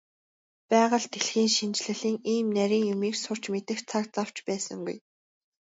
[0.69, 4.97] Байгаль дэлхийн шинжлэлийн ийм нарийн юмыг сурч мэдэх цаг зав ч байсангүй.